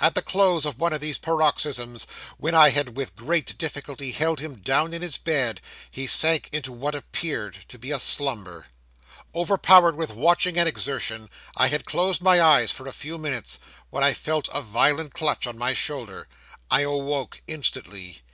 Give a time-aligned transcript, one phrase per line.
[0.00, 2.04] 'At the close of one of these paroxysms,
[2.38, 6.72] when I had with great difficulty held him down in his bed, he sank into
[6.72, 8.66] what appeared to be a slumber.
[9.32, 13.60] Overpowered with watching and exertion, I had closed my eyes for a few minutes,
[13.90, 16.26] when I felt a violent clutch on my shoulder.
[16.68, 18.22] I awoke instantly.